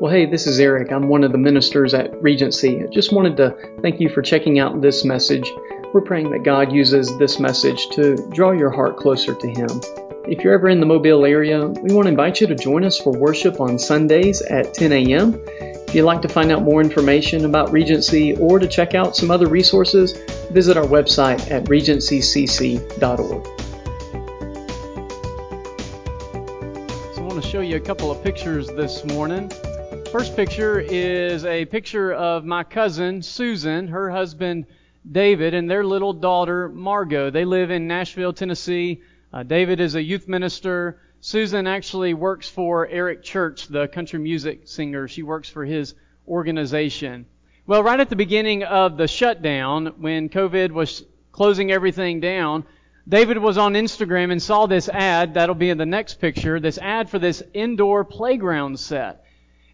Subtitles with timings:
[0.00, 0.90] Well, hey, this is Eric.
[0.92, 2.82] I'm one of the ministers at Regency.
[2.82, 5.52] I just wanted to thank you for checking out this message.
[5.92, 9.68] We're praying that God uses this message to draw your heart closer to Him.
[10.26, 12.98] If you're ever in the Mobile area, we want to invite you to join us
[12.98, 15.38] for worship on Sundays at 10 a.m.
[15.46, 19.30] If you'd like to find out more information about Regency or to check out some
[19.30, 20.14] other resources,
[20.50, 23.44] visit our website at regencycc.org.
[27.14, 29.52] So I want to show you a couple of pictures this morning.
[30.12, 34.66] First picture is a picture of my cousin Susan, her husband
[35.08, 37.30] David, and their little daughter Margot.
[37.30, 39.02] They live in Nashville, Tennessee.
[39.32, 40.98] Uh, David is a youth minister.
[41.20, 45.06] Susan actually works for Eric Church, the country music singer.
[45.06, 45.94] She works for his
[46.26, 47.24] organization.
[47.68, 52.64] Well, right at the beginning of the shutdown, when COVID was closing everything down,
[53.08, 55.34] David was on Instagram and saw this ad.
[55.34, 56.58] That'll be in the next picture.
[56.58, 59.24] This ad for this indoor playground set.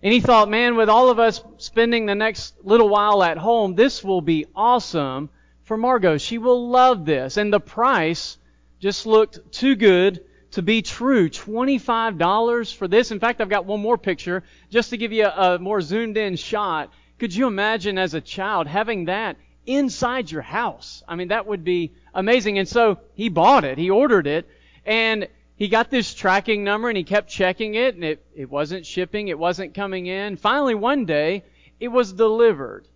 [0.02, 3.74] And he thought, man, with all of us spending the next little while at home,
[3.74, 5.30] this will be awesome
[5.62, 6.18] for Margot.
[6.18, 7.36] She will love this.
[7.36, 8.38] And the price
[8.78, 10.22] just looked too good
[10.52, 11.28] to be true.
[11.28, 13.10] $25 for this.
[13.10, 16.36] In fact, I've got one more picture just to give you a, more zoomed in
[16.36, 16.92] shot.
[17.18, 21.02] Could you imagine as a child having that inside your house?
[21.08, 22.58] I mean, that would be amazing.
[22.58, 23.78] And so he bought it.
[23.78, 24.48] He ordered it.
[24.84, 28.84] And he got this tracking number and he kept checking it and it, it wasn't
[28.84, 30.36] shipping, it wasn't coming in.
[30.36, 31.44] Finally, one day,
[31.80, 32.86] it was delivered.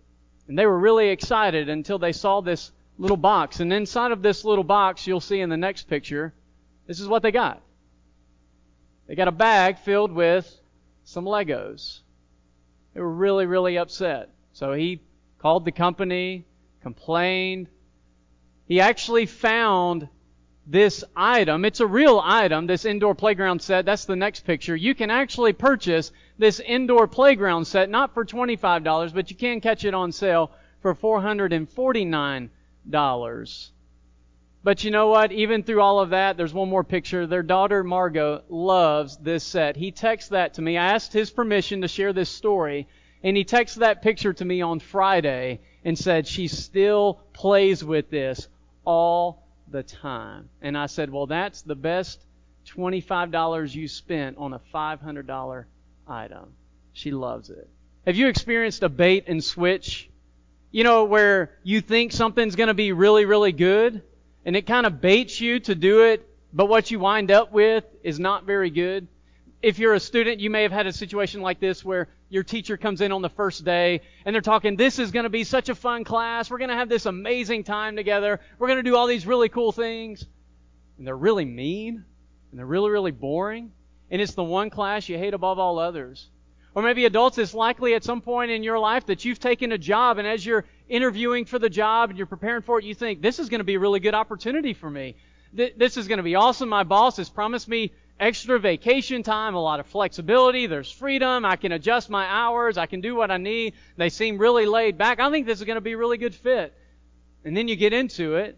[0.47, 3.59] And they were really excited until they saw this little box.
[3.59, 6.33] And inside of this little box, you'll see in the next picture,
[6.87, 7.61] this is what they got.
[9.07, 10.49] They got a bag filled with
[11.03, 12.01] some Legos.
[12.93, 14.29] They were really, really upset.
[14.53, 15.01] So he
[15.39, 16.45] called the company,
[16.83, 17.67] complained.
[18.67, 20.07] He actually found
[20.67, 21.65] this item.
[21.65, 23.85] It's a real item, this indoor playground set.
[23.85, 24.75] That's the next picture.
[24.75, 29.85] You can actually purchase this indoor playground set, not for $25, but you can catch
[29.85, 32.49] it on sale for $449.
[34.63, 35.31] But you know what?
[35.31, 37.25] Even through all of that, there's one more picture.
[37.25, 39.75] Their daughter Margot loves this set.
[39.75, 40.77] He texted that to me.
[40.77, 42.87] I asked his permission to share this story,
[43.23, 48.11] and he texted that picture to me on Friday and said she still plays with
[48.11, 48.47] this
[48.85, 49.41] all
[49.71, 50.49] the time.
[50.61, 52.23] And I said, Well, that's the best
[52.67, 55.65] $25 you spent on a $500
[56.07, 56.53] item.
[56.93, 57.69] She loves it.
[58.05, 60.09] Have you experienced a bait and switch?
[60.71, 64.01] You know, where you think something's going to be really, really good,
[64.45, 67.83] and it kind of baits you to do it, but what you wind up with
[68.03, 69.07] is not very good?
[69.61, 72.77] If you're a student, you may have had a situation like this where your teacher
[72.77, 75.67] comes in on the first day and they're talking, this is going to be such
[75.67, 76.49] a fun class.
[76.49, 78.39] We're going to have this amazing time together.
[78.57, 80.25] We're going to do all these really cool things.
[80.97, 82.05] And they're really mean
[82.49, 83.71] and they're really, really boring.
[84.09, 86.29] And it's the one class you hate above all others.
[86.73, 89.77] Or maybe adults, it's likely at some point in your life that you've taken a
[89.77, 93.21] job and as you're interviewing for the job and you're preparing for it, you think,
[93.21, 95.17] this is going to be a really good opportunity for me.
[95.53, 96.69] This is going to be awesome.
[96.69, 100.67] My boss has promised me extra vacation time, a lot of flexibility.
[100.67, 101.43] There's freedom.
[101.43, 102.77] I can adjust my hours.
[102.77, 103.73] I can do what I need.
[103.97, 105.19] They seem really laid back.
[105.19, 106.73] I think this is going to be a really good fit.
[107.43, 108.57] And then you get into it.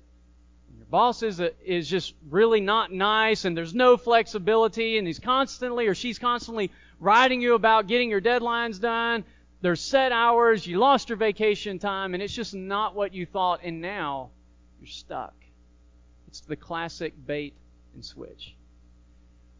[0.75, 5.19] Your boss is, a, is just really not nice and there's no flexibility and he's
[5.19, 6.69] constantly or she's constantly
[6.99, 9.23] writing you about getting your deadlines done.
[9.61, 10.67] There's set hours.
[10.67, 14.31] You lost your vacation time and it's just not what you thought and now
[14.81, 15.33] you're stuck.
[16.27, 17.53] It's the classic bait
[17.93, 18.55] and switch.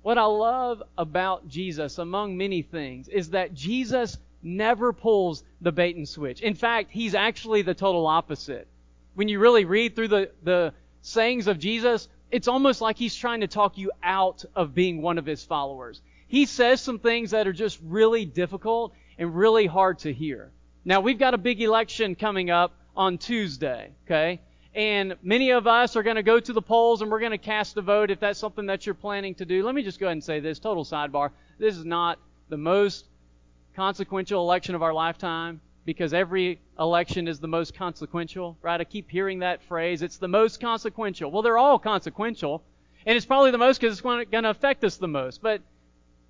[0.03, 5.95] What I love about Jesus, among many things, is that Jesus never pulls the bait
[5.95, 6.41] and switch.
[6.41, 8.67] In fact, he's actually the total opposite.
[9.15, 13.41] When you really read through the, the sayings of Jesus, it's almost like he's trying
[13.41, 16.01] to talk you out of being one of his followers.
[16.27, 20.51] He says some things that are just really difficult and really hard to hear.
[20.83, 24.41] Now, we've got a big election coming up on Tuesday, okay?
[24.75, 27.37] And many of us are going to go to the polls and we're going to
[27.37, 29.63] cast a vote if that's something that you're planning to do.
[29.63, 31.29] Let me just go ahead and say this total sidebar.
[31.59, 32.17] This is not
[32.49, 33.05] the most
[33.75, 38.81] consequential election of our lifetime because every election is the most consequential, right?
[38.81, 40.01] I keep hearing that phrase.
[40.01, 41.29] It's the most consequential.
[41.29, 42.63] Well, they're all consequential.
[43.05, 45.41] And it's probably the most because it's going to affect us the most.
[45.43, 45.61] But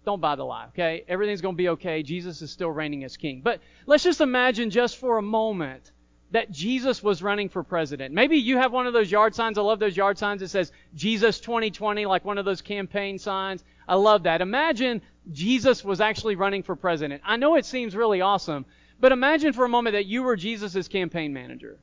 [0.05, 1.05] don't buy the lie, okay?
[1.07, 2.03] Everything's going to be okay.
[2.03, 3.39] Jesus is still reigning as king.
[3.41, 5.92] But let's just imagine just for a moment
[6.33, 8.11] that Jesus was running for president.
[8.11, 9.59] Maybe you have one of those yard signs.
[9.59, 10.41] I love those yard signs.
[10.41, 13.63] It says Jesus 2020, like one of those campaign signs.
[13.87, 14.41] I love that.
[14.41, 17.21] Imagine Jesus was actually running for president.
[17.23, 18.65] I know it seems really awesome,
[18.99, 21.77] but imagine for a moment that you were Jesus' campaign manager.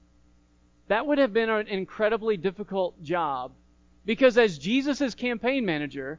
[0.88, 3.52] That would have been an incredibly difficult job
[4.04, 6.18] because as Jesus' campaign manager,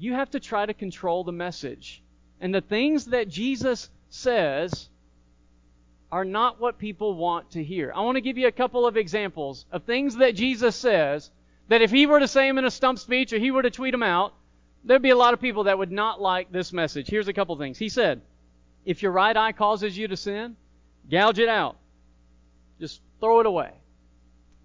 [0.00, 2.02] you have to try to control the message.
[2.40, 4.88] And the things that Jesus says
[6.12, 7.92] are not what people want to hear.
[7.94, 11.30] I want to give you a couple of examples of things that Jesus says
[11.68, 13.70] that if he were to say them in a stump speech or he were to
[13.70, 14.34] tweet them out,
[14.84, 17.08] there'd be a lot of people that would not like this message.
[17.08, 17.78] Here's a couple things.
[17.78, 18.22] He said,
[18.84, 20.56] if your right eye causes you to sin,
[21.10, 21.76] gouge it out.
[22.78, 23.72] Just throw it away.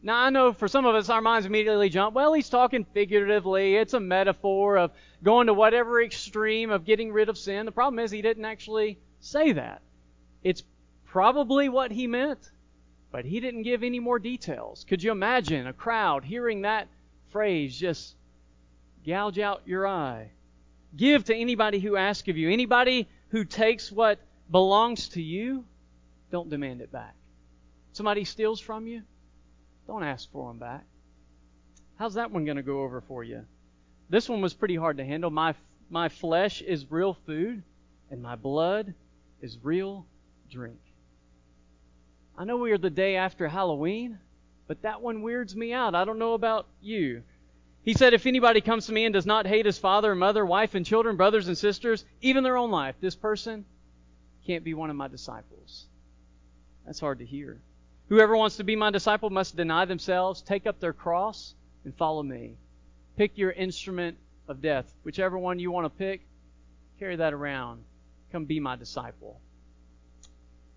[0.04, 3.76] Now, I know for some of us, our minds immediately jump, well, he's talking figuratively.
[3.76, 4.92] It's a metaphor of
[5.24, 7.66] going to whatever extreme of getting rid of sin.
[7.66, 9.82] The problem is he didn't actually say that.
[10.44, 10.64] It's
[11.12, 12.52] probably what he meant,
[13.12, 14.86] but he didn't give any more details.
[14.88, 16.88] Could you imagine a crowd hearing that
[17.32, 18.16] phrase, just
[19.06, 20.32] gouge out your eye?
[20.96, 22.50] Give to anybody who asks of you.
[22.50, 24.20] Anybody who takes what
[24.50, 25.66] belongs to you,
[26.32, 27.14] don't demand it back.
[27.92, 29.02] Somebody steals from you,
[29.88, 30.86] don't ask for them back.
[32.00, 33.46] How's that one going to go over for you?
[34.10, 35.30] This one was pretty hard to handle.
[35.30, 35.56] My,
[35.90, 37.64] my flesh is real food,
[38.10, 38.94] and my blood
[39.42, 40.06] is real
[40.50, 40.80] drink.
[42.42, 44.18] I know we are the day after Halloween,
[44.68, 45.94] but that one weirds me out.
[45.94, 47.22] I don't know about you.
[47.84, 50.44] He said, If anybody comes to me and does not hate his father and mother,
[50.44, 53.64] wife and children, brothers and sisters, even their own life, this person
[54.48, 55.86] can't be one of my disciples.
[56.84, 57.62] That's hard to hear.
[58.10, 61.54] Whoever wants to be my disciple must deny themselves, take up their cross,
[61.86, 62.56] and follow me.
[63.18, 64.18] Pick your instrument
[64.48, 64.92] of death.
[65.04, 66.26] Whichever one you want to pick,
[66.98, 67.84] carry that around.
[68.32, 69.40] Come be my disciple.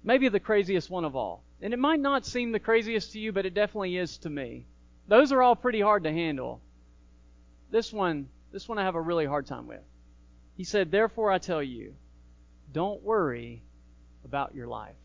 [0.03, 1.43] Maybe the craziest one of all.
[1.63, 4.67] And it might not seem the craziest to you, but it definitely is to me.
[5.09, 6.61] Those are all pretty hard to handle.
[7.71, 9.83] This one, this one I have a really hard time with.
[10.57, 11.95] He said, Therefore I tell you,
[12.73, 13.63] don't worry
[14.25, 14.97] about your life.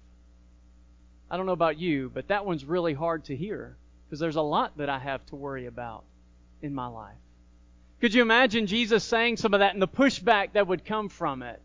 [1.29, 4.41] I don't know about you, but that one's really hard to hear because there's a
[4.41, 6.03] lot that I have to worry about
[6.61, 7.17] in my life.
[8.01, 11.43] Could you imagine Jesus saying some of that and the pushback that would come from
[11.43, 11.61] it?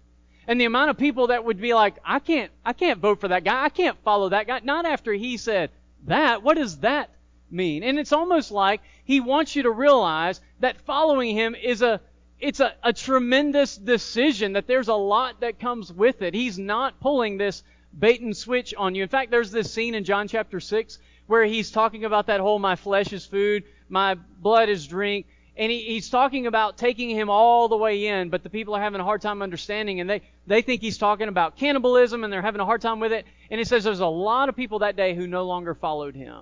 [0.47, 3.29] And the amount of people that would be like, I can't, I can't vote for
[3.29, 3.65] that guy.
[3.65, 4.61] I can't follow that guy.
[4.63, 5.71] Not after he said
[6.07, 6.43] that.
[6.43, 7.11] What does that
[7.51, 7.83] mean?
[7.83, 12.01] And it's almost like he wants you to realize that following him is a,
[12.41, 16.35] it's a, a tremendous decision, that there's a lot that comes with it.
[16.35, 17.63] He's not pulling this
[17.99, 19.03] bait and switch on you.
[19.03, 22.59] In fact, there's this scene in John chapter 6 where he's talking about that whole
[22.59, 25.27] my flesh is food, my blood is drink.
[25.57, 28.81] And he, he's talking about taking him all the way in, but the people are
[28.81, 32.43] having a hard time understanding, and they, they think he's talking about cannibalism, and they're
[32.43, 33.25] having a hard time with it.
[33.51, 36.41] And he says there's a lot of people that day who no longer followed him.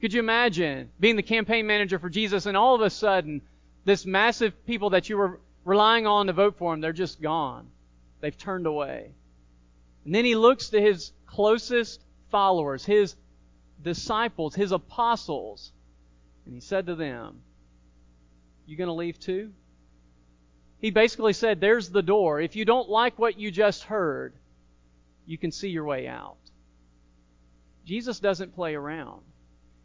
[0.00, 3.42] Could you imagine being the campaign manager for Jesus, and all of a sudden,
[3.84, 7.68] this massive people that you were relying on to vote for him, they're just gone.
[8.20, 9.10] They've turned away.
[10.04, 13.16] And then he looks to his closest followers, his
[13.82, 15.72] disciples, his apostles,
[16.46, 17.40] and he said to them,
[18.66, 19.52] you going to leave too?
[20.80, 22.40] He basically said, There's the door.
[22.40, 24.34] If you don't like what you just heard,
[25.26, 26.36] you can see your way out.
[27.84, 29.22] Jesus doesn't play around.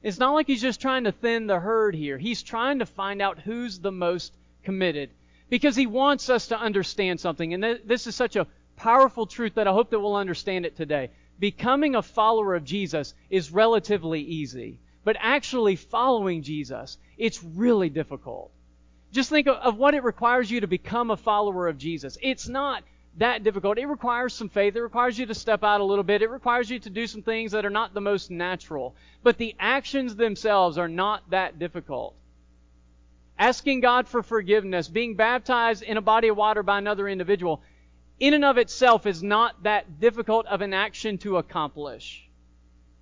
[0.04, 2.18] It's not like he's just trying to thin the herd here.
[2.18, 4.34] He's trying to find out who's the most
[4.64, 5.10] committed
[5.50, 7.54] because he wants us to understand something.
[7.54, 11.10] And this is such a powerful truth that I hope that we'll understand it today.
[11.40, 18.52] Becoming a follower of Jesus is relatively easy, but actually following Jesus, it's really difficult.
[19.12, 22.18] Just think of, what it requires you to become a follower of Jesus.
[22.22, 22.84] It's not
[23.18, 23.78] that difficult.
[23.78, 24.76] It requires some faith.
[24.76, 26.22] It requires you to step out a little bit.
[26.22, 28.96] It requires you to do some things that are not the most natural.
[29.24, 32.16] But the actions themselves are not that difficult.
[33.40, 37.62] Asking God for forgiveness, being baptized in a body of water by another individual,
[38.20, 42.28] in and of itself is not that difficult of an action to accomplish.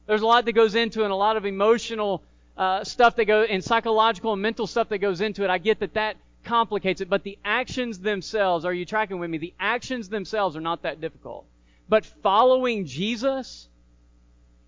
[0.07, 2.23] There's a lot that goes into it and a lot of emotional
[2.57, 5.49] uh, stuff that goes, and psychological and mental stuff that goes into it.
[5.49, 9.37] I get that that complicates it, but the actions themselves, are you tracking with me?
[9.37, 11.45] The actions themselves are not that difficult.
[11.89, 13.67] But following Jesus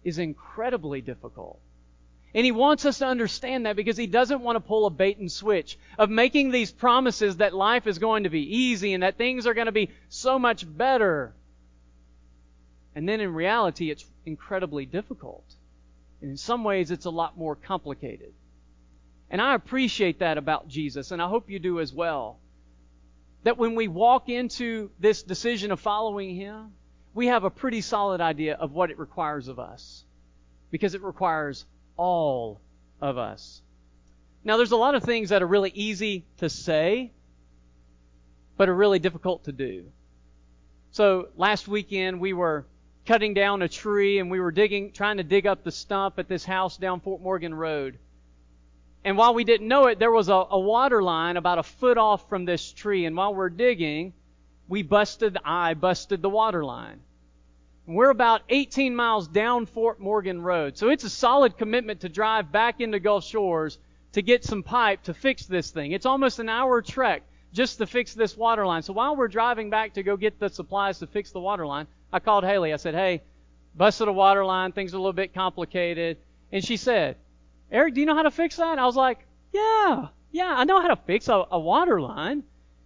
[0.03, 1.59] is incredibly difficult.
[2.33, 5.17] And he wants us to understand that because he doesn't want to pull a bait
[5.17, 9.17] and switch of making these promises that life is going to be easy and that
[9.17, 11.33] things are going to be so much better.
[12.93, 15.45] And then in reality, it's incredibly difficult.
[16.21, 18.33] And in some ways, it's a lot more complicated.
[19.29, 22.39] And I appreciate that about Jesus, and I hope you do as well.
[23.43, 26.71] That when we walk into this decision of following Him,
[27.13, 30.05] we have a pretty solid idea of what it requires of us.
[30.71, 31.65] Because it requires
[31.97, 32.61] all
[33.01, 33.61] of us.
[34.43, 37.11] Now, there's a lot of things that are really easy to say,
[38.55, 39.85] but are really difficult to do.
[40.91, 42.65] So, last weekend we were
[43.07, 46.27] cutting down a tree and we were digging, trying to dig up the stump at
[46.27, 47.97] this house down Fort Morgan Road.
[49.05, 51.97] And while we didn't know it, there was a, a water line about a foot
[51.97, 53.05] off from this tree.
[53.05, 54.11] And while we're digging,
[54.67, 56.99] we busted, I busted the water line.
[57.85, 60.77] We're about 18 miles down Fort Morgan Road.
[60.77, 63.79] So it's a solid commitment to drive back into Gulf Shores
[64.11, 65.93] to get some pipe to fix this thing.
[65.93, 67.23] It's almost an hour trek
[67.53, 68.81] just to fix this water line.
[68.81, 71.87] So while we're driving back to go get the supplies to fix the water line,
[72.11, 72.73] I called Haley.
[72.73, 73.23] I said, hey,
[73.75, 74.71] busted a water line.
[74.71, 76.17] Things are a little bit complicated.
[76.51, 77.17] And she said,
[77.71, 78.79] Eric, do you know how to fix that?
[78.79, 79.19] I was like,
[79.53, 82.43] yeah, yeah, I know how to fix a, a water line.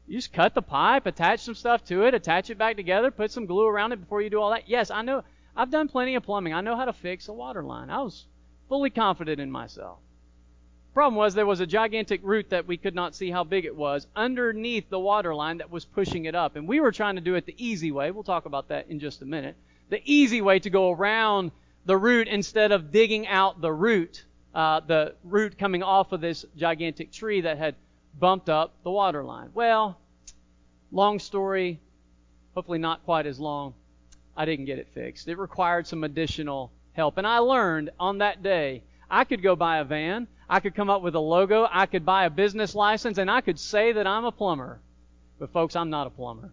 [0.08, 3.32] You just cut the pipe, attach some stuff to it, attach it back together, put
[3.32, 4.68] some glue around it before you do all that.
[4.68, 5.24] Yes, I know.
[5.56, 6.54] I've done plenty of plumbing.
[6.54, 7.90] I know how to fix a water line.
[7.90, 8.26] I was
[8.68, 10.00] fully confident in myself.
[10.94, 13.76] Problem was there was a gigantic root that we could not see how big it
[13.76, 16.58] was underneath the water line that was pushing it up.
[16.58, 18.12] And we were trying to do it the easy way.
[18.12, 19.56] We'll talk about that in just a minute.
[19.90, 21.52] The easy way to go around
[21.86, 26.46] the root instead of digging out the root, uh, the root coming off of this
[26.58, 27.76] gigantic tree that had
[28.20, 29.50] bumped up the water line.
[29.54, 29.98] Well,
[30.92, 31.80] long story,
[32.54, 33.74] hopefully not quite as long.
[34.36, 35.30] I didn't get it fixed.
[35.30, 37.18] It required some additional help.
[37.18, 40.90] And I learned on that day I could go buy a van, I could come
[40.90, 44.06] up with a logo, I could buy a business license, and I could say that
[44.06, 44.82] I'm a plumber.
[45.40, 46.52] But folks, I'm not a plumber.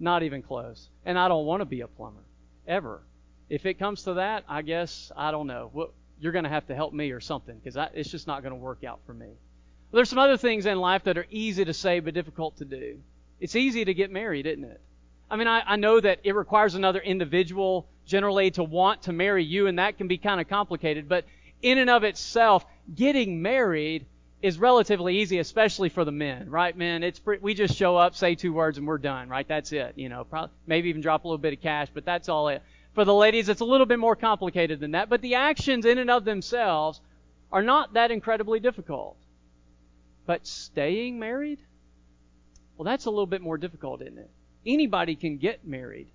[0.00, 0.88] Not even close.
[1.04, 2.24] And I don't want to be a plumber.
[2.66, 3.02] Ever.
[3.48, 5.70] If it comes to that, I guess, I don't know.
[5.72, 8.50] Well, you're going to have to help me or something because it's just not going
[8.50, 9.28] to work out for me.
[9.92, 12.98] There's some other things in life that are easy to say but difficult to do.
[13.38, 14.80] It's easy to get married, isn't it?
[15.30, 19.44] I mean, I, I know that it requires another individual generally to want to marry
[19.44, 21.08] you, and that can be kind of complicated.
[21.08, 21.24] But
[21.62, 24.06] in and of itself, getting married
[24.42, 27.02] is relatively easy, especially for the men, right, men?
[27.02, 29.46] It's pretty, we just show up, say two words, and we're done, right?
[29.46, 29.94] That's it.
[29.96, 32.62] You know, probably, maybe even drop a little bit of cash, but that's all it.
[32.94, 35.08] For the ladies, it's a little bit more complicated than that.
[35.08, 37.00] But the actions in and of themselves
[37.52, 39.16] are not that incredibly difficult.
[40.26, 41.60] But staying married?
[42.76, 44.30] Well, that's a little bit more difficult, isn't it?
[44.66, 46.08] Anybody can get married,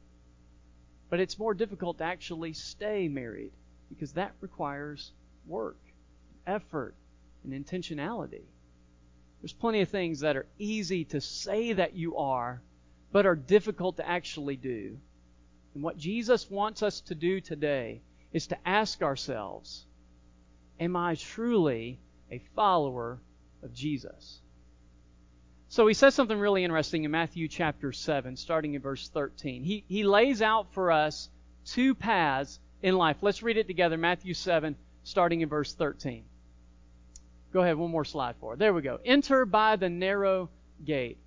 [1.10, 3.52] but it's more difficult to actually stay married
[3.90, 5.12] because that requires
[5.48, 5.78] work,
[6.46, 6.96] effort,
[7.44, 8.44] and intentionality.
[9.42, 12.62] There's plenty of things that are easy to say that you are,
[13.12, 14.98] but are difficult to actually do.
[15.74, 18.02] And what Jesus wants us to do today
[18.34, 19.86] is to ask ourselves
[20.80, 22.00] Am I truly
[22.32, 23.20] a follower
[23.62, 24.42] of Jesus?
[25.70, 29.64] So he says something really interesting in Matthew chapter 7, starting in verse 13.
[29.64, 31.30] He, he lays out for us
[31.66, 33.18] two paths in life.
[33.22, 33.98] Let's read it together.
[33.98, 36.26] Matthew 7, starting in verse 13.
[37.52, 38.60] Go ahead, one more slide for it.
[38.60, 39.00] There we go.
[39.04, 40.50] Enter by the narrow
[40.86, 41.18] gate.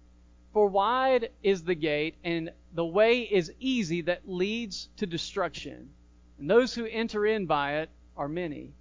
[0.52, 5.90] For wide is the gate, and the way is easy that leads to destruction.
[6.38, 8.72] And those who enter in by it are many.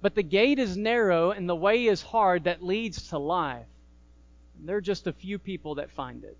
[0.00, 3.66] But the gate is narrow, and the way is hard that leads to life
[4.58, 6.36] and there are just a few people that find it.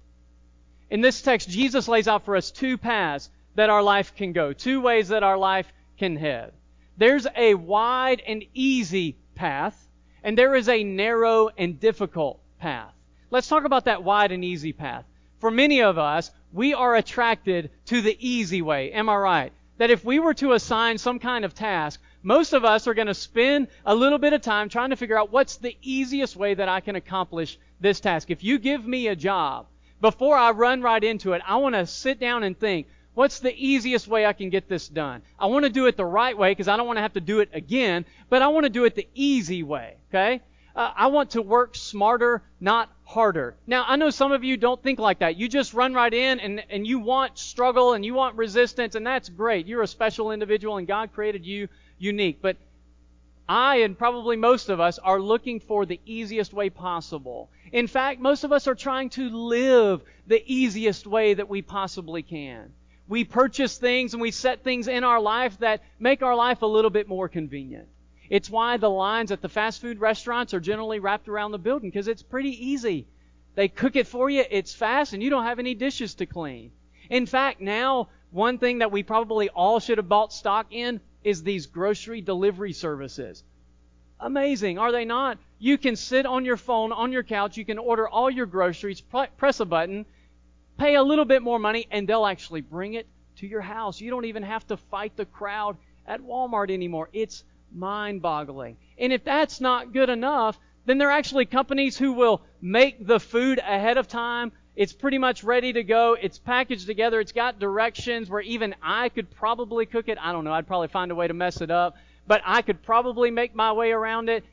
[0.90, 4.52] In this text, Jesus lays out for us two paths that our life can go,
[4.52, 6.52] two ways that our life can head.
[6.97, 9.84] There's a wide and easy path,
[10.25, 12.93] and there is a narrow and difficult path.
[13.31, 15.04] Let's talk about that wide and easy path.
[15.38, 18.90] For many of us, we are attracted to the easy way.
[18.93, 19.52] Am I right?
[19.76, 23.09] That if we were to assign some kind of task, most of us are going
[23.09, 26.54] to spend a little bit of time trying to figure out what's the easiest way
[26.54, 28.31] that I can accomplish this task.
[28.31, 29.66] If you give me a job,
[30.00, 33.54] before I run right into it, I want to sit down and think, what's the
[33.54, 35.23] easiest way I can get this done?
[35.38, 37.21] I want to do it the right way because I don't want to have to
[37.21, 40.40] do it again, but I want to do it the easy way, okay?
[40.76, 43.54] Uh, I want to work smarter, not harder.
[43.66, 45.37] Now, I know some of you don't think like that.
[45.37, 49.06] You just run right in and, and you want struggle and you want resistance, and
[49.06, 49.66] that's great.
[49.66, 51.68] You're a special individual and God created you
[51.99, 52.42] unique.
[52.42, 52.56] But
[53.49, 57.50] I and probably most of us are looking for the easiest way possible.
[57.71, 62.23] In fact, most of us are trying to live the easiest way that we possibly
[62.23, 62.73] can.
[63.06, 66.66] We purchase things and we set things in our life that make our life a
[66.66, 67.88] little bit more convenient.
[68.31, 71.90] It's why the lines at the fast food restaurants are generally wrapped around the building
[71.90, 73.07] because it's pretty easy.
[73.54, 76.73] They cook it for you, it's fast, and you don't have any dishes to clean.
[77.11, 81.43] In fact, now, one thing that we probably all should have bought stock in is
[81.43, 83.45] these grocery delivery services.
[84.19, 85.38] Amazing, are they not?
[85.59, 89.00] You can sit on your phone, on your couch, you can order all your groceries,
[89.37, 90.07] press a button,
[90.78, 94.00] pay a little bit more money, and they'll actually bring it to your house.
[94.00, 95.76] You don't even have to fight the crowd
[96.07, 97.09] at Walmart anymore.
[97.12, 98.76] It's mind boggling.
[98.99, 103.21] And if that's not good enough, then there are actually companies who will make the
[103.21, 104.52] food ahead of time.
[104.76, 106.16] It's pretty much ready to go.
[106.21, 107.21] It's packaged together.
[107.21, 110.19] It's got directions where even I could probably cook it.
[110.21, 110.52] I don't know.
[110.52, 113.73] I'd probably find a way to mess it up, but I could probably make my
[113.73, 114.45] way around it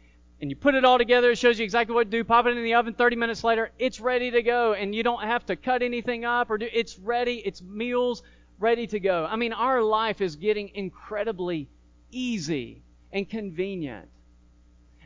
[0.41, 1.31] and you put it all together.
[1.31, 2.23] It shows you exactly what to do.
[2.23, 2.95] Pop it in the oven.
[2.95, 6.49] 30 minutes later, it's ready to go, and you don't have to cut anything up
[6.49, 6.67] or do.
[6.73, 7.35] It's ready.
[7.35, 8.23] It's meals
[8.59, 9.27] ready to go.
[9.29, 11.69] I mean, our life is getting incredibly
[12.09, 14.09] easy and convenient.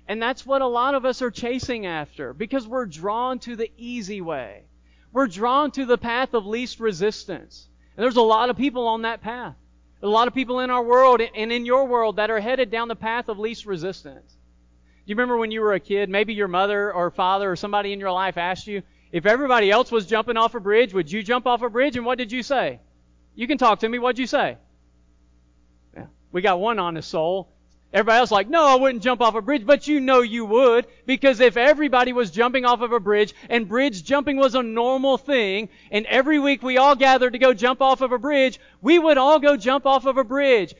[0.07, 3.71] And that's what a lot of us are chasing after because we're drawn to the
[3.77, 4.63] easy way.
[5.11, 7.67] We're drawn to the path of least resistance.
[7.95, 9.55] And there's a lot of people on that path.
[10.03, 12.89] A lot of people in our world and in your world that are headed down
[12.89, 14.31] the path of least resistance.
[14.31, 17.93] Do you remember when you were a kid, maybe your mother or father or somebody
[17.93, 21.23] in your life asked you, if everybody else was jumping off a bridge, would you
[21.23, 21.95] jump off a bridge?
[21.95, 22.81] And what did you say?
[23.33, 23.97] You can talk to me.
[23.97, 24.57] What'd you say?
[25.95, 27.54] Yeah, we got one honest soul.
[27.93, 30.85] Everybody else like, no, I wouldn't jump off a bridge, but you know you would,
[31.05, 35.17] because if everybody was jumping off of a bridge, and bridge jumping was a normal
[35.17, 38.99] thing, and every week we all gathered to go jump off of a bridge, we
[38.99, 40.75] would all go jump off of a bridge.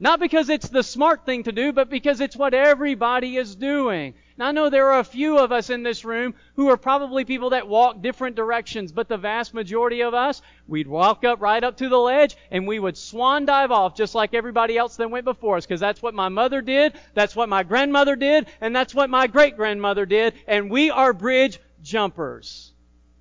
[0.00, 4.14] Not because it's the smart thing to do, but because it's what everybody is doing.
[4.36, 7.24] Now I know there are a few of us in this room who are probably
[7.24, 11.64] people that walk different directions, but the vast majority of us, we'd walk up right
[11.64, 15.10] up to the ledge and we would swan dive off just like everybody else that
[15.10, 18.76] went before us, because that's what my mother did, that's what my grandmother did, and
[18.76, 22.72] that's what my great grandmother did, and we are bridge jumpers.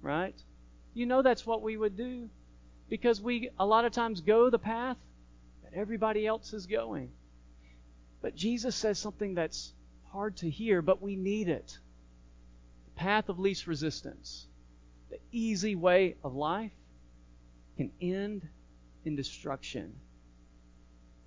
[0.03, 0.35] Right?
[0.93, 2.29] You know that's what we would do.
[2.87, 4.97] Because we a lot of times go the path
[5.69, 7.11] that everybody else is going.
[8.21, 9.73] But Jesus says something that's
[10.11, 11.77] hard to hear, but we need it.
[12.85, 14.47] The path of least resistance,
[15.09, 16.71] the easy way of life,
[17.75, 18.47] can end
[19.05, 19.93] in destruction.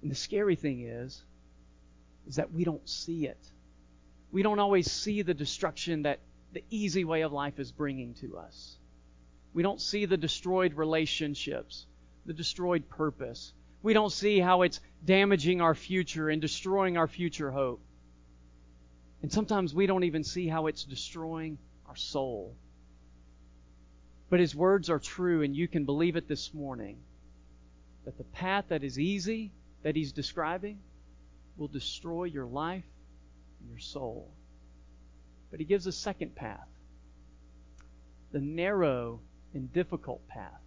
[0.02, 1.22] And the scary thing is,
[2.26, 3.38] is that we don't see it.
[4.32, 6.20] We don't always see the destruction that
[6.52, 8.76] the easy way of life is bringing to us.
[9.52, 11.86] We don't see the destroyed relationships,
[12.26, 17.50] the destroyed purpose, we don't see how it's damaging our future and destroying our future
[17.50, 17.80] hope.
[19.22, 22.56] And sometimes we don't even see how it's destroying our soul.
[24.28, 26.98] But His words are true, and you can believe it this morning
[28.04, 30.78] that the path that is easy, that He's describing,
[31.56, 32.84] will destroy your life
[33.60, 34.32] and your soul.
[35.50, 36.66] But He gives a second path
[38.32, 39.20] the narrow
[39.54, 40.60] and difficult path.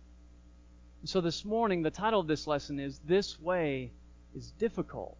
[1.06, 3.92] So this morning, the title of this lesson is This Way
[4.34, 5.18] is Difficult.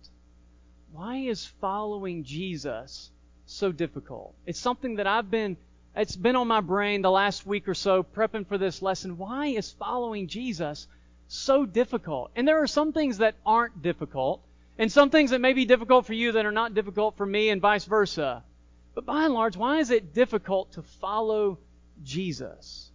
[0.94, 3.12] Why is following Jesus
[3.48, 4.34] so difficult?
[4.46, 5.58] It's something that I've been,
[5.94, 9.18] it's been on my brain the last week or so prepping for this lesson.
[9.18, 10.88] Why is following Jesus
[11.28, 12.32] so difficult?
[12.34, 14.42] And there are some things that aren't difficult,
[14.78, 17.50] and some things that may be difficult for you that are not difficult for me,
[17.50, 18.42] and vice versa.
[18.96, 21.58] But by and large, why is it difficult to follow
[22.04, 22.90] Jesus?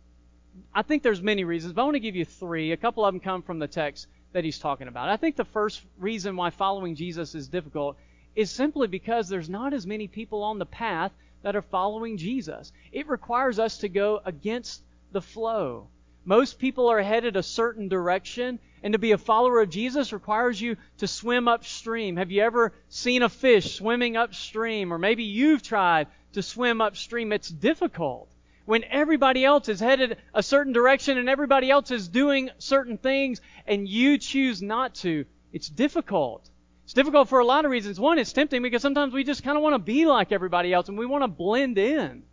[0.75, 2.73] I think there's many reasons, but I want to give you three.
[2.73, 5.09] A couple of them come from the text that he's talking about.
[5.09, 7.97] I think the first reason why following Jesus is difficult
[8.37, 12.73] is simply because there's not as many people on the path that are following Jesus.
[12.93, 14.83] It requires us to go against
[15.13, 15.89] the flow.
[16.25, 20.61] Most people are headed a certain direction, and to be a follower of Jesus requires
[20.61, 22.17] you to swim upstream.
[22.17, 24.93] Have you ever seen a fish swimming upstream?
[24.93, 27.33] Or maybe you've tried to swim upstream.
[27.33, 28.29] It's difficult
[28.69, 33.41] when everybody else is headed a certain direction and everybody else is doing certain things
[33.67, 36.51] and you choose not to, it's difficult.
[36.85, 37.99] It's difficult for a lot of reasons.
[37.99, 40.91] One, it's tempting because sometimes we just kind of want to be like everybody else
[40.91, 42.25] and we want to blend in.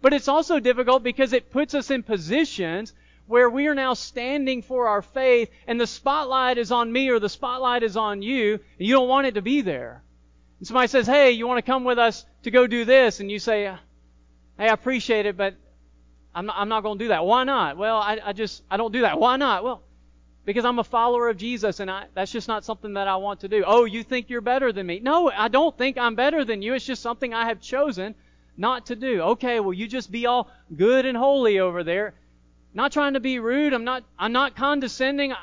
[0.00, 2.94] But it's also difficult because it puts us in positions
[3.26, 7.18] where we are now standing for our faith and the spotlight is on me or
[7.18, 10.02] the spotlight is on you and you don't want it to be there.
[10.58, 13.20] And somebody says, hey, you want to come with us to go do this?
[13.20, 13.76] And you say, hey,
[14.58, 15.54] I appreciate it, but
[16.34, 17.24] I'm not, I'm not going to do that.
[17.24, 17.76] Why not?
[17.76, 19.18] Well, I, I just, I don't do that.
[19.18, 19.64] Why not?
[19.64, 19.82] Well,
[20.44, 23.40] because I'm a follower of Jesus and I, that's just not something that I want
[23.40, 23.64] to do.
[23.66, 25.00] Oh, you think you're better than me?
[25.00, 26.74] No, I don't think I'm better than you.
[26.74, 28.14] It's just something I have chosen
[28.56, 29.20] not to do.
[29.22, 32.14] Okay, well, you just be all good and holy over there.
[32.74, 33.72] Not trying to be rude.
[33.72, 35.34] I'm not, I'm not condescending.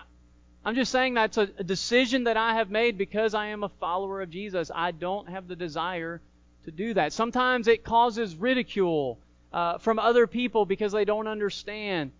[0.66, 3.70] I'm just saying that's a, a decision that I have made because I am a
[3.70, 4.72] follower of Jesus.
[4.74, 6.22] I don't have the desire
[6.66, 7.14] to do that.
[7.14, 9.20] Sometimes it causes ridicule
[9.52, 12.12] uh, from other people because they don't understand.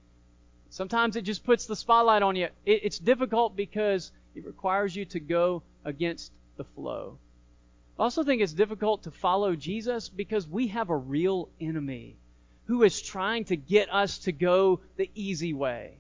[0.70, 2.50] Sometimes it just puts the spotlight on you.
[2.66, 7.18] It, it's difficult because it requires you to go against the flow.
[7.98, 12.18] I also think it's difficult to follow Jesus because we have a real enemy
[12.66, 15.98] who is trying to get us to go the easy way.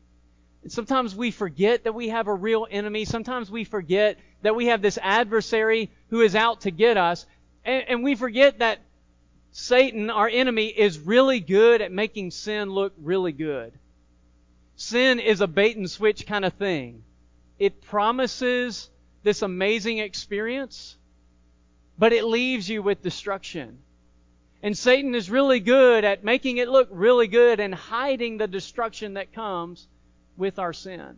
[0.61, 3.05] And sometimes we forget that we have a real enemy.
[3.05, 7.25] Sometimes we forget that we have this adversary who is out to get us.
[7.65, 8.79] And, and we forget that
[9.51, 13.73] Satan, our enemy, is really good at making sin look really good.
[14.75, 17.03] Sin is a bait and switch kind of thing.
[17.57, 18.89] It promises
[19.23, 20.95] this amazing experience,
[21.97, 23.79] but it leaves you with destruction.
[24.61, 29.15] And Satan is really good at making it look really good and hiding the destruction
[29.15, 29.87] that comes
[30.37, 31.17] with our sin.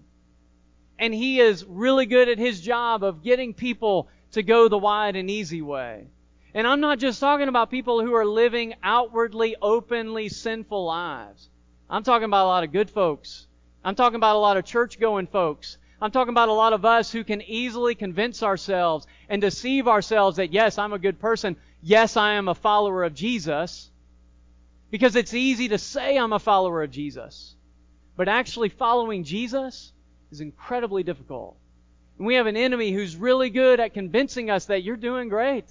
[0.97, 5.15] And he is really good at his job of getting people to go the wide
[5.15, 6.07] and easy way.
[6.53, 11.49] And I'm not just talking about people who are living outwardly, openly sinful lives.
[11.89, 13.47] I'm talking about a lot of good folks.
[13.83, 15.77] I'm talking about a lot of church going folks.
[16.01, 20.37] I'm talking about a lot of us who can easily convince ourselves and deceive ourselves
[20.37, 21.55] that yes, I'm a good person.
[21.81, 23.89] Yes, I am a follower of Jesus.
[24.89, 27.55] Because it's easy to say I'm a follower of Jesus.
[28.17, 29.93] But actually following Jesus
[30.31, 31.55] is incredibly difficult.
[32.17, 35.65] And we have an enemy who's really good at convincing us that you're doing great.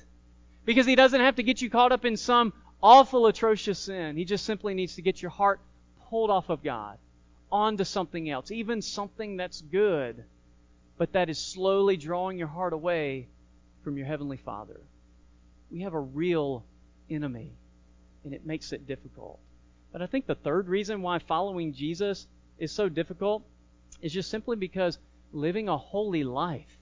[0.70, 4.16] Because he doesn't have to get you caught up in some awful, atrocious sin.
[4.16, 5.59] He just simply needs to get your heart
[6.09, 6.96] pulled off of God
[7.50, 10.22] onto something else, even something that's good,
[10.96, 13.26] but that is slowly drawing your heart away
[13.83, 14.80] from your Heavenly Father.
[15.72, 16.64] We have a real
[17.11, 17.50] enemy,
[18.22, 19.40] and it makes it difficult.
[19.90, 22.28] But I think the third reason why following Jesus
[22.61, 23.42] is so difficult
[24.02, 24.98] is just simply because
[25.33, 26.78] living a holy life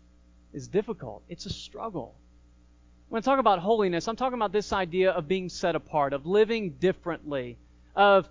[0.52, 1.22] is difficult.
[1.30, 2.16] It's a struggle.
[3.08, 6.26] When I talk about holiness, I'm talking about this idea of being set apart, of
[6.26, 7.56] living differently,
[7.96, 8.28] of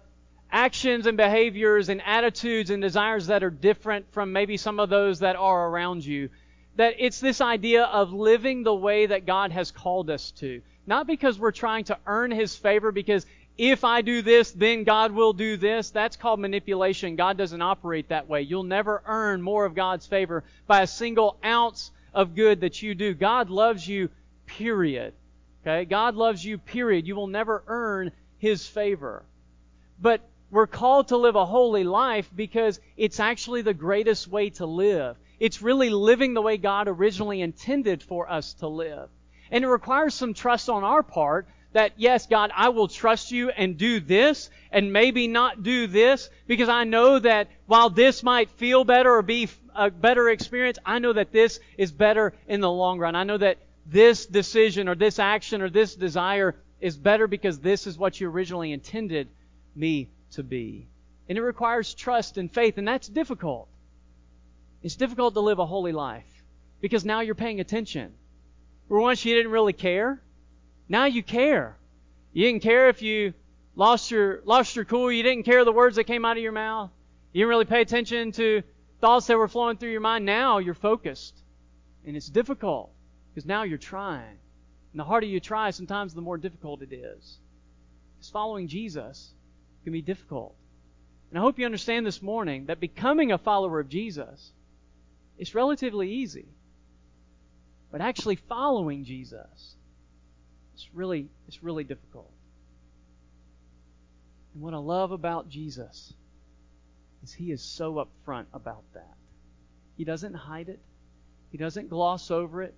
[0.52, 5.20] actions and behaviors and attitudes and desires that are different from maybe some of those
[5.20, 6.30] that are around you.
[6.76, 10.62] That it's this idea of living the way that God has called us to.
[10.86, 13.26] Not because we're trying to earn His favor, because
[13.58, 15.90] if I do this, then God will do this.
[15.90, 17.16] That's called manipulation.
[17.16, 18.44] God doesn't operate that way.
[18.44, 22.94] You'll never earn more of God's favor by a single ounce of good that you
[22.94, 23.16] do.
[23.16, 24.10] God loves you,
[24.48, 25.14] period.
[25.62, 25.86] Okay?
[25.86, 27.06] God loves you, period.
[27.06, 29.24] You will never earn His favor.
[30.02, 34.66] But we're called to live a holy life because it's actually the greatest way to
[34.66, 35.18] live.
[35.40, 39.10] It's really living the way God originally intended for us to live.
[39.52, 43.50] And it requires some trust on our part that, yes, God, I will trust you
[43.50, 48.50] and do this and maybe not do this because I know that while this might
[48.52, 52.72] feel better or be a better experience, I know that this is better in the
[52.72, 53.16] long run.
[53.16, 53.58] I know that
[53.90, 58.30] this decision or this action or this desire is better because this is what you
[58.30, 59.30] originally intended
[59.76, 60.88] me to be.
[61.30, 63.68] And it requires trust and faith, and that's difficult.
[64.84, 66.26] It's difficult to live a holy life
[66.82, 68.14] because now you're paying attention.
[68.88, 70.22] For once you didn't really care,
[70.88, 71.78] now you care.
[72.34, 73.34] You didn't care if you
[73.76, 75.12] lost your lost your cool.
[75.12, 76.92] You didn't care the words that came out of your mouth.
[77.34, 78.64] You didn't really pay attention to
[79.02, 80.26] thoughts that were flowing through your mind.
[80.26, 81.36] Now you're focused,
[82.06, 82.92] and it's difficult
[83.38, 84.40] because now you're trying.
[84.94, 87.38] And the harder you try, sometimes the more difficult it is.
[88.16, 89.32] Because following Jesus
[89.84, 90.56] can be difficult.
[91.30, 94.52] And I hope you understand this morning that becoming a follower of Jesus
[95.38, 96.48] is relatively easy.
[97.92, 99.76] But actually following Jesus
[100.74, 102.32] it's really it's really difficult.
[104.56, 106.12] And what I love about Jesus
[107.24, 109.14] is he is so upfront about that.
[109.96, 110.80] He doesn't hide it.
[111.52, 112.74] He doesn't gloss over it.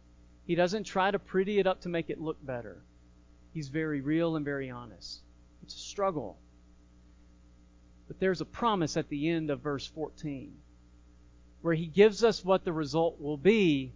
[0.49, 2.81] He doesn't try to pretty it up to make it look better.
[3.53, 5.21] He's very real and very honest.
[5.61, 6.39] It's a struggle.
[8.07, 10.51] But there's a promise at the end of verse 14
[11.61, 13.93] where he gives us what the result will be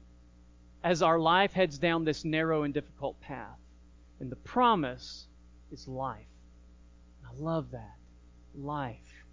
[0.84, 3.58] as our life heads down this narrow and difficult path.
[4.20, 5.26] And the promise
[5.72, 6.28] is life.
[7.26, 7.96] I love that.
[8.54, 9.26] Life.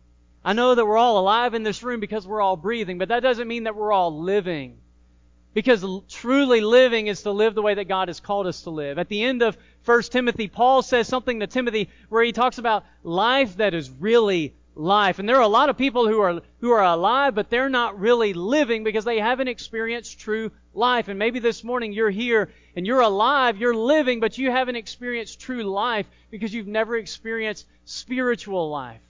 [0.42, 3.20] I know that we're all alive in this room because we're all breathing, but that
[3.20, 4.79] doesn't mean that we're all living.
[5.52, 8.98] Because truly living is to live the way that God has called us to live.
[8.98, 12.84] At the end of 1 Timothy, Paul says something to Timothy where he talks about
[13.02, 15.18] life that is really life.
[15.18, 17.98] And there are a lot of people who are, who are alive, but they're not
[17.98, 21.08] really living because they haven't experienced true life.
[21.08, 25.40] And maybe this morning you're here and you're alive, you're living, but you haven't experienced
[25.40, 29.00] true life because you've never experienced spiritual life.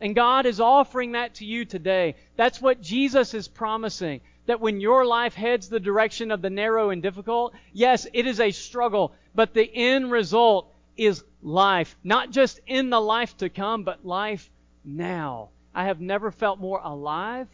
[0.00, 2.16] And God is offering that to you today.
[2.36, 4.22] That's what Jesus is promising.
[4.50, 8.40] That when your life heads the direction of the narrow and difficult, yes, it is
[8.40, 11.96] a struggle, but the end result is life.
[12.02, 14.50] Not just in the life to come, but life
[14.84, 15.50] now.
[15.72, 17.46] I have never felt more alive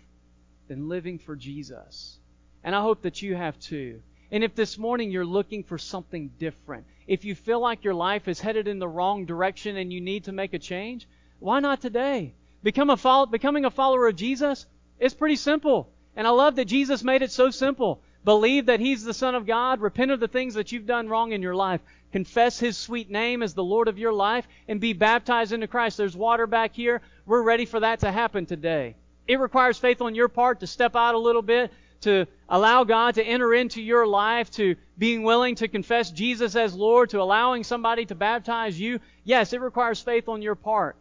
[0.68, 2.18] than living for Jesus.
[2.64, 4.00] And I hope that you have too.
[4.30, 8.26] And if this morning you're looking for something different, if you feel like your life
[8.26, 11.06] is headed in the wrong direction and you need to make a change,
[11.40, 12.32] why not today?
[12.62, 14.64] Become a follow, becoming a follower of Jesus
[14.98, 15.90] is pretty simple.
[16.16, 18.00] And I love that Jesus made it so simple.
[18.24, 19.80] Believe that He's the Son of God.
[19.80, 21.80] Repent of the things that you've done wrong in your life.
[22.10, 25.96] Confess His sweet name as the Lord of your life and be baptized into Christ.
[25.96, 27.02] There's water back here.
[27.26, 28.96] We're ready for that to happen today.
[29.28, 33.16] It requires faith on your part to step out a little bit, to allow God
[33.16, 37.64] to enter into your life, to being willing to confess Jesus as Lord, to allowing
[37.64, 40.96] somebody to baptize you, yes, it requires faith on your part.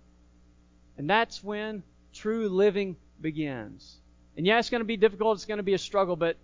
[0.97, 3.97] And that's when true living begins.
[4.37, 6.37] And yeah, it's going to be difficult, it's going to be a struggle, but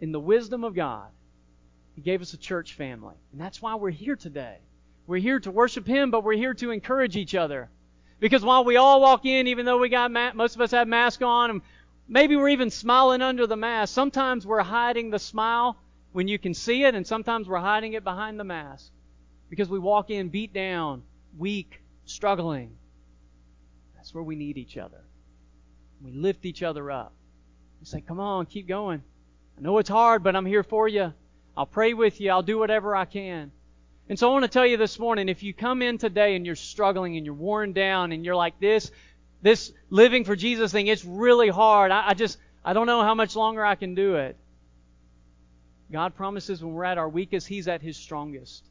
[0.00, 1.08] in the wisdom of God,
[1.94, 3.14] He gave us a church family.
[3.32, 4.58] And that's why we're here today.
[5.06, 7.70] We're here to worship Him, but we're here to encourage each other.
[8.20, 10.88] Because while we all walk in, even though we got ma- most of us have
[10.88, 11.62] masks on, and
[12.08, 15.78] maybe we're even smiling under the mask, sometimes we're hiding the smile
[16.12, 18.90] when you can see it, and sometimes we're hiding it behind the mask.
[19.48, 21.02] Because we walk in beat down,
[21.38, 22.76] weak, struggling.
[23.96, 25.04] That's where we need each other.
[26.02, 27.14] We lift each other up.
[27.80, 29.02] We say, Come on, keep going.
[29.56, 31.12] I know it's hard, but I'm here for you.
[31.56, 32.30] I'll pray with you.
[32.30, 33.50] I'll do whatever I can.
[34.08, 36.46] And so I want to tell you this morning, if you come in today and
[36.46, 38.90] you're struggling and you're worn down and you're like this,
[39.42, 41.90] this living for Jesus thing, it's really hard.
[41.90, 44.36] I, I just, I don't know how much longer I can do it.
[45.90, 48.64] God promises when we're at our weakest, He's at His strongest.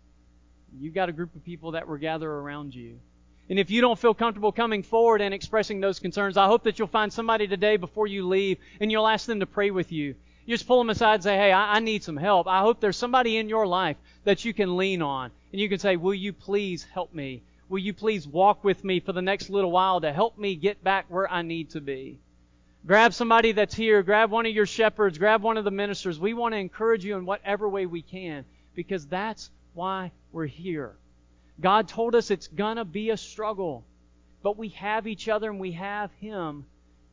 [0.79, 2.99] You've got a group of people that will gather around you.
[3.49, 6.77] And if you don't feel comfortable coming forward and expressing those concerns, I hope that
[6.77, 10.15] you'll find somebody today before you leave and you'll ask them to pray with you.
[10.45, 12.47] You just pull them aside and say, hey, I, I need some help.
[12.47, 15.31] I hope there's somebody in your life that you can lean on.
[15.51, 17.43] And you can say, will you please help me?
[17.69, 20.83] Will you please walk with me for the next little while to help me get
[20.83, 22.19] back where I need to be?
[22.85, 24.01] Grab somebody that's here.
[24.03, 25.17] Grab one of your shepherds.
[25.17, 26.19] Grab one of the ministers.
[26.19, 30.95] We want to encourage you in whatever way we can because that's why we're here.
[31.59, 33.83] God told us it's going to be a struggle,
[34.43, 36.65] but we have each other and we have Him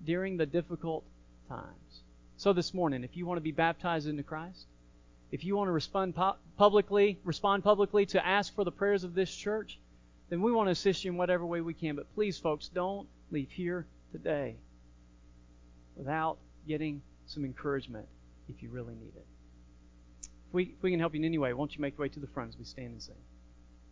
[0.05, 1.05] during the difficult
[1.49, 2.03] times.
[2.37, 4.67] So this morning, if you want to be baptized into Christ,
[5.33, 6.15] if you want to respond
[6.57, 9.79] publicly, respond publicly to ask for the prayers of this church,
[10.29, 11.97] then we want to assist you in whatever way we can.
[11.97, 14.57] But please, folks, don't leave here today
[15.97, 18.07] without getting some encouragement
[18.49, 19.27] if you really need it.
[20.49, 22.09] If we, if we can help you in any way, won't you make your way
[22.11, 23.15] to the front as we stand and sing?